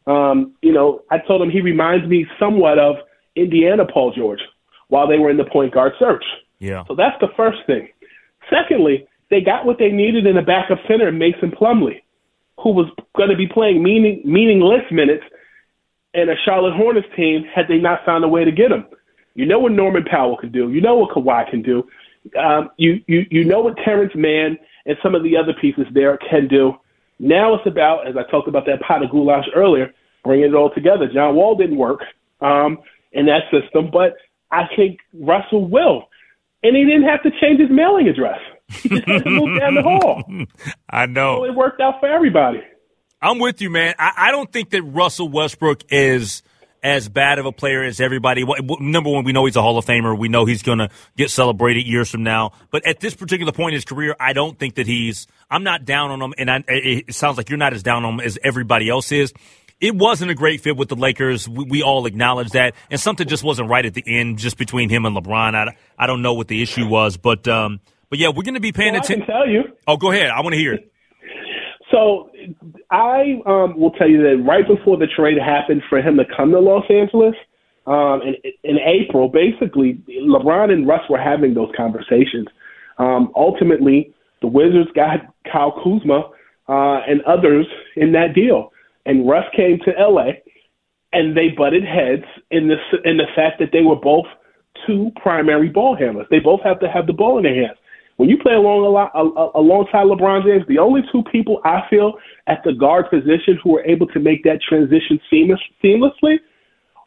Um, 0.06 0.54
you 0.62 0.72
know, 0.72 1.02
I 1.10 1.18
told 1.18 1.40
him 1.40 1.50
he 1.50 1.60
reminds 1.60 2.06
me 2.06 2.26
somewhat 2.38 2.78
of 2.78 2.96
Indiana 3.36 3.84
Paul 3.84 4.12
George 4.12 4.40
while 4.88 5.08
they 5.08 5.18
were 5.18 5.30
in 5.30 5.36
the 5.36 5.44
point 5.44 5.74
guard 5.74 5.92
search. 5.98 6.24
Yeah. 6.58 6.84
So 6.86 6.94
that's 6.94 7.18
the 7.20 7.28
first 7.36 7.58
thing. 7.66 7.88
Secondly, 8.50 9.06
they 9.30 9.40
got 9.40 9.64
what 9.64 9.78
they 9.78 9.90
needed 9.90 10.26
in 10.26 10.36
a 10.36 10.42
backup 10.42 10.78
center, 10.86 11.10
Mason 11.10 11.50
Plumlee, 11.50 12.02
who 12.60 12.70
was 12.70 12.86
going 13.16 13.30
to 13.30 13.36
be 13.36 13.46
playing 13.46 13.82
meaning, 13.82 14.22
meaningless 14.24 14.84
minutes 14.90 15.24
in 16.12 16.28
a 16.28 16.34
Charlotte 16.44 16.74
Hornets 16.74 17.08
team 17.16 17.44
had 17.52 17.66
they 17.68 17.78
not 17.78 18.04
found 18.04 18.24
a 18.24 18.28
way 18.28 18.44
to 18.44 18.52
get 18.52 18.70
him. 18.70 18.86
You 19.34 19.46
know 19.46 19.58
what 19.58 19.72
Norman 19.72 20.04
Powell 20.04 20.36
can 20.36 20.52
do. 20.52 20.70
You 20.70 20.80
know 20.80 20.94
what 20.94 21.10
Kawhi 21.10 21.50
can 21.50 21.62
do. 21.62 21.88
Um, 22.38 22.70
you, 22.76 23.02
you, 23.06 23.26
you 23.30 23.44
know 23.44 23.60
what 23.60 23.76
Terrence 23.84 24.12
Mann 24.14 24.56
and 24.86 24.96
some 25.02 25.14
of 25.14 25.22
the 25.22 25.36
other 25.36 25.52
pieces 25.60 25.86
there 25.92 26.16
can 26.18 26.46
do. 26.46 26.74
Now 27.18 27.54
it's 27.54 27.66
about, 27.66 28.06
as 28.06 28.16
I 28.16 28.30
talked 28.30 28.48
about 28.48 28.66
that 28.66 28.80
pot 28.80 29.02
of 29.02 29.10
goulash 29.10 29.46
earlier, 29.54 29.92
bringing 30.22 30.46
it 30.46 30.54
all 30.54 30.70
together. 30.72 31.08
John 31.12 31.34
Wall 31.34 31.56
didn't 31.56 31.76
work. 31.76 32.00
Um, 32.40 32.78
in 33.14 33.26
that 33.26 33.42
system, 33.50 33.90
but 33.92 34.16
I 34.50 34.64
think 34.76 34.98
Russell 35.14 35.66
will. 35.68 36.08
And 36.62 36.76
he 36.76 36.84
didn't 36.84 37.04
have 37.04 37.22
to 37.22 37.30
change 37.40 37.60
his 37.60 37.70
mailing 37.70 38.08
address. 38.08 38.38
He 38.68 38.88
just 38.88 39.06
had 39.06 39.24
to 39.24 39.30
move 39.30 39.58
down 39.58 39.74
the 39.74 39.82
hall. 39.82 40.24
I 40.88 41.06
know. 41.06 41.38
So 41.38 41.44
it 41.44 41.54
worked 41.54 41.80
out 41.80 42.00
for 42.00 42.08
everybody. 42.08 42.62
I'm 43.20 43.38
with 43.38 43.60
you, 43.60 43.70
man. 43.70 43.94
I, 43.98 44.12
I 44.16 44.30
don't 44.30 44.50
think 44.50 44.70
that 44.70 44.82
Russell 44.82 45.28
Westbrook 45.28 45.82
is 45.90 46.42
as 46.82 47.08
bad 47.08 47.38
of 47.38 47.46
a 47.46 47.52
player 47.52 47.82
as 47.82 48.00
everybody. 48.00 48.44
Number 48.80 49.10
one, 49.10 49.24
we 49.24 49.32
know 49.32 49.46
he's 49.46 49.56
a 49.56 49.62
Hall 49.62 49.78
of 49.78 49.86
Famer. 49.86 50.16
We 50.18 50.28
know 50.28 50.44
he's 50.44 50.62
going 50.62 50.78
to 50.78 50.90
get 51.16 51.30
celebrated 51.30 51.86
years 51.86 52.10
from 52.10 52.22
now. 52.22 52.52
But 52.70 52.86
at 52.86 53.00
this 53.00 53.14
particular 53.14 53.52
point 53.52 53.72
in 53.72 53.76
his 53.76 53.86
career, 53.86 54.14
I 54.20 54.34
don't 54.34 54.58
think 54.58 54.74
that 54.74 54.86
he's. 54.86 55.26
I'm 55.50 55.64
not 55.64 55.84
down 55.84 56.10
on 56.10 56.20
him, 56.20 56.34
and 56.36 56.50
I, 56.50 56.64
it 56.68 57.14
sounds 57.14 57.38
like 57.38 57.48
you're 57.48 57.58
not 57.58 57.72
as 57.72 57.82
down 57.82 58.04
on 58.04 58.14
him 58.14 58.20
as 58.20 58.38
everybody 58.42 58.88
else 58.90 59.12
is 59.12 59.32
it 59.80 59.94
wasn't 59.94 60.30
a 60.30 60.34
great 60.34 60.60
fit 60.60 60.76
with 60.76 60.88
the 60.88 60.96
Lakers. 60.96 61.48
We, 61.48 61.64
we, 61.64 61.82
all 61.82 62.06
acknowledge 62.06 62.50
that, 62.50 62.74
and 62.90 63.00
something 63.00 63.26
just 63.26 63.44
wasn't 63.44 63.68
right 63.68 63.84
at 63.84 63.94
the 63.94 64.04
end, 64.06 64.38
just 64.38 64.56
between 64.56 64.88
him 64.88 65.04
and 65.04 65.16
LeBron. 65.16 65.54
I, 65.54 65.76
I 65.98 66.06
don't 66.06 66.22
know 66.22 66.34
what 66.34 66.48
the 66.48 66.62
issue 66.62 66.86
was, 66.86 67.16
but 67.16 67.46
um, 67.48 67.80
but 68.10 68.18
yeah, 68.18 68.28
we're 68.28 68.42
going 68.42 68.54
to 68.54 68.60
be 68.60 68.72
paying 68.72 68.92
well, 68.92 69.02
attention. 69.02 69.22
I 69.22 69.26
can 69.26 69.34
tell 69.34 69.48
you. 69.48 69.62
Oh, 69.86 69.96
go 69.96 70.10
ahead. 70.10 70.30
I 70.30 70.40
want 70.40 70.54
to 70.54 70.58
hear 70.58 70.74
it. 70.74 70.90
So 71.90 72.30
I 72.90 73.40
um, 73.46 73.78
will 73.78 73.92
tell 73.92 74.08
you 74.08 74.22
that 74.22 74.42
right 74.46 74.66
before 74.66 74.96
the 74.96 75.06
trade 75.06 75.38
happened 75.38 75.82
for 75.88 75.98
him 75.98 76.16
to 76.16 76.24
come 76.36 76.50
to 76.50 76.60
Los 76.60 76.84
Angeles 76.90 77.34
um, 77.86 78.20
in, 78.22 78.34
in 78.62 78.78
April, 78.78 79.28
basically 79.28 80.00
LeBron 80.08 80.72
and 80.72 80.88
Russ 80.88 81.02
were 81.08 81.20
having 81.20 81.54
those 81.54 81.70
conversations. 81.76 82.48
Um, 82.98 83.32
ultimately, 83.36 84.12
the 84.40 84.46
Wizards 84.46 84.90
got 84.94 85.20
Kyle 85.50 85.72
Kuzma 85.72 86.30
uh, 86.68 87.00
and 87.06 87.20
others 87.22 87.66
in 87.96 88.12
that 88.12 88.34
deal, 88.34 88.72
and 89.06 89.28
Russ 89.28 89.44
came 89.54 89.78
to 89.84 89.92
LA, 89.98 90.32
and 91.12 91.36
they 91.36 91.48
butted 91.50 91.84
heads 91.84 92.24
in 92.50 92.68
the 92.68 92.76
in 93.04 93.16
the 93.16 93.26
fact 93.34 93.58
that 93.60 93.70
they 93.72 93.82
were 93.82 93.96
both 93.96 94.26
two 94.86 95.10
primary 95.16 95.68
ball 95.68 95.96
handlers. 95.96 96.26
They 96.30 96.40
both 96.40 96.60
have 96.62 96.80
to 96.80 96.90
have 96.90 97.06
the 97.06 97.12
ball 97.12 97.38
in 97.38 97.44
their 97.44 97.54
hands. 97.54 97.78
When 98.16 98.28
you 98.28 98.38
play 98.38 98.54
along 98.54 98.84
a 98.84 98.88
lot, 98.88 99.10
alongside 99.56 100.06
LeBron 100.06 100.44
James, 100.44 100.64
the 100.68 100.78
only 100.78 101.02
two 101.10 101.24
people 101.32 101.60
I 101.64 101.82
feel 101.90 102.14
at 102.46 102.62
the 102.64 102.72
guard 102.72 103.10
position 103.10 103.58
who 103.62 103.72
were 103.72 103.84
able 103.84 104.06
to 104.08 104.20
make 104.20 104.44
that 104.44 104.60
transition 104.68 105.18
seamless, 105.28 105.60
seamlessly 105.82 106.36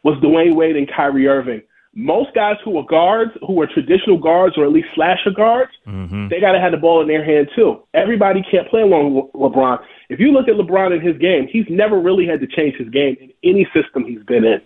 was 0.04 0.22
Dwyane 0.22 0.54
Wade 0.54 0.76
and 0.76 0.88
Kyrie 0.94 1.26
Irving. 1.26 1.62
Most 1.98 2.32
guys 2.32 2.54
who 2.64 2.78
are 2.78 2.86
guards, 2.86 3.32
who 3.44 3.60
are 3.60 3.66
traditional 3.66 4.18
guards 4.18 4.56
or 4.56 4.64
at 4.64 4.70
least 4.70 4.86
slasher 4.94 5.34
guards, 5.34 5.72
mm-hmm. 5.84 6.28
they 6.28 6.38
got 6.38 6.52
to 6.52 6.60
have 6.60 6.70
the 6.70 6.78
ball 6.78 7.02
in 7.02 7.08
their 7.08 7.24
hand 7.24 7.48
too. 7.56 7.82
Everybody 7.92 8.40
can't 8.48 8.68
play 8.68 8.82
along 8.82 9.14
with 9.14 9.32
LeBron. 9.34 9.78
If 10.08 10.20
you 10.20 10.30
look 10.30 10.46
at 10.46 10.54
LeBron 10.54 10.94
in 10.94 11.04
his 11.04 11.18
game, 11.18 11.48
he's 11.50 11.66
never 11.68 12.00
really 12.00 12.26
had 12.26 12.38
to 12.40 12.46
change 12.46 12.76
his 12.76 12.88
game 12.90 13.16
in 13.20 13.32
any 13.42 13.66
system 13.74 14.04
he's 14.06 14.22
been 14.22 14.44
in. 14.44 14.60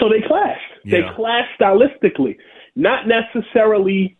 So 0.00 0.08
they 0.08 0.26
clashed. 0.26 0.60
Yeah. 0.84 0.98
They 0.98 1.14
clashed 1.14 1.54
stylistically 1.60 2.36
not 2.78 3.06
necessarily 3.08 4.16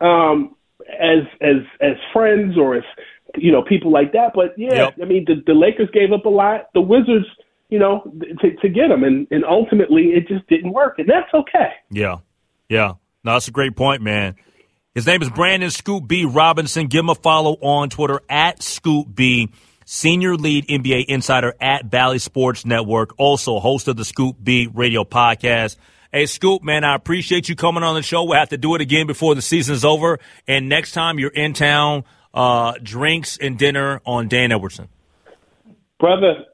um, 0.00 0.54
as 1.00 1.24
as 1.40 1.56
as 1.80 1.96
friends 2.12 2.56
or 2.58 2.76
as 2.76 2.84
you 3.36 3.50
know 3.50 3.62
people 3.62 3.90
like 3.90 4.12
that. 4.12 4.32
But 4.34 4.54
yeah, 4.56 4.74
yep. 4.74 4.94
I 5.02 5.06
mean 5.06 5.24
the, 5.26 5.42
the 5.46 5.54
Lakers 5.54 5.88
gave 5.92 6.12
up 6.12 6.26
a 6.26 6.28
lot. 6.28 6.68
The 6.74 6.82
Wizards, 6.82 7.26
you 7.68 7.78
know, 7.78 8.12
to, 8.40 8.54
to 8.56 8.68
get 8.68 8.88
them, 8.88 9.04
and 9.04 9.26
and 9.30 9.44
ultimately 9.44 10.12
it 10.14 10.28
just 10.28 10.46
didn't 10.48 10.72
work, 10.72 10.98
and 10.98 11.08
that's 11.08 11.32
okay. 11.34 11.72
Yeah, 11.90 12.18
yeah. 12.68 12.94
No, 13.24 13.32
that's 13.32 13.48
a 13.48 13.52
great 13.52 13.74
point, 13.76 14.02
man. 14.02 14.36
His 14.94 15.06
name 15.06 15.20
is 15.20 15.28
Brandon 15.28 15.70
Scoop 15.70 16.06
B 16.06 16.24
Robinson. 16.24 16.86
Give 16.86 17.00
him 17.00 17.10
a 17.10 17.14
follow 17.14 17.54
on 17.60 17.90
Twitter 17.90 18.20
at 18.30 18.62
Scoop 18.62 19.14
B. 19.14 19.50
Senior 19.84 20.36
lead 20.36 20.66
NBA 20.66 21.04
insider 21.06 21.54
at 21.60 21.88
Bally 21.88 22.18
Sports 22.18 22.64
Network, 22.64 23.14
also 23.18 23.60
host 23.60 23.88
of 23.88 23.96
the 23.96 24.04
Scoop 24.04 24.36
B 24.42 24.68
radio 24.72 25.04
podcast. 25.04 25.76
Hey, 26.12 26.26
Scoop, 26.26 26.62
man, 26.62 26.82
I 26.82 26.94
appreciate 26.94 27.48
you 27.48 27.56
coming 27.56 27.82
on 27.82 27.94
the 27.94 28.02
show. 28.02 28.24
We'll 28.24 28.38
have 28.38 28.48
to 28.48 28.56
do 28.56 28.74
it 28.74 28.80
again 28.80 29.06
before 29.06 29.34
the 29.34 29.42
season's 29.42 29.84
over. 29.84 30.18
And 30.48 30.68
next 30.68 30.92
time 30.92 31.18
you're 31.18 31.30
in 31.30 31.52
town, 31.52 32.04
uh, 32.32 32.74
drinks 32.82 33.36
and 33.36 33.58
dinner 33.58 34.00
on 34.06 34.28
Dan 34.28 34.50
Edwardson. 34.50 34.88
Brother, 36.00 36.46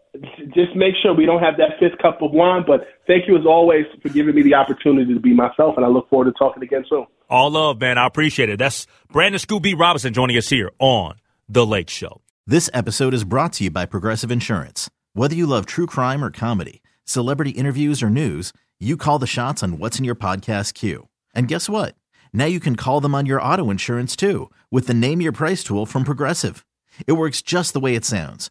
just 0.55 0.77
make 0.77 0.95
sure 1.03 1.15
we 1.15 1.27
don't 1.27 1.43
have 1.43 1.57
that 1.57 1.79
fifth 1.81 1.99
cup 2.01 2.21
of 2.23 2.33
wine. 2.33 2.65
But 2.67 2.87
thank 3.07 3.27
you 3.27 3.37
as 3.37 3.47
always 3.47 3.87
for 4.03 4.09
giving 4.11 4.35
me 4.35 4.43
the 4.43 4.55
opportunity 4.55 5.13
to 5.15 5.21
be 5.21 5.35
myself, 5.35 5.77
and 5.77 5.85
I 5.85 5.89
look 5.89 6.09
forward 6.11 6.27
to 6.27 6.33
talking 6.33 6.63
again 6.63 6.85
soon. 6.89 7.07
All 7.31 7.51
love, 7.51 7.81
man. 7.81 7.99
I 7.99 8.07
appreciate 8.07 8.49
it. 8.51 8.59
That's 8.59 8.87
Brandon 9.11 9.39
Scoop 9.39 9.63
B 9.63 9.75
Robinson 9.75 10.13
joining 10.13 10.37
us 10.37 10.49
here 10.49 10.71
on 10.79 11.17
The 11.49 11.65
Lake 11.65 11.89
Show. 11.89 12.21
This 12.47 12.69
episode 12.75 13.15
is 13.15 13.25
brought 13.25 13.55
to 13.55 13.65
you 13.65 13.71
by 13.71 13.87
Progressive 13.87 14.31
Insurance. 14.31 14.91
Whether 15.15 15.35
you 15.35 15.47
love 15.47 15.65
true 15.65 15.87
crime 15.87 16.25
or 16.25 16.31
comedy, 16.31 16.83
celebrity 17.05 17.51
interviews 17.51 18.03
or 18.03 18.11
news, 18.11 18.53
you 18.81 18.97
call 18.97 19.19
the 19.19 19.27
shots 19.27 19.63
on 19.63 19.79
what's 19.79 19.99
in 19.99 20.05
your 20.05 20.15
podcast 20.15 20.75
queue. 20.75 21.09
And 21.35 21.49
guess 21.49 21.69
what? 21.69 21.95
Now 22.33 22.47
you 22.47 22.61
can 22.61 22.77
call 22.77 23.01
them 23.01 23.15
on 23.15 23.27
your 23.27 23.41
auto 23.41 23.71
insurance 23.71 24.17
too 24.17 24.51
with 24.71 24.87
the 24.87 24.95
Name 24.95 25.21
Your 25.21 25.33
Price 25.33 25.63
tool 25.63 25.87
from 25.87 26.05
Progressive. 26.05 26.67
It 27.07 27.13
works 27.13 27.41
just 27.43 27.73
the 27.73 27.81
way 27.81 27.95
it 27.95 28.05
sounds. 28.05 28.51